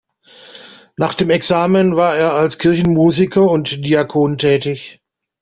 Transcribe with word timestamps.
Nach 0.97 1.13
dem 1.13 1.29
Examen 1.29 1.95
war 1.95 2.15
er 2.15 2.33
als 2.33 2.57
Kirchenmusiker 2.57 3.43
und 3.47 3.85
Diakon 3.85 4.39
tätig. 4.39 4.99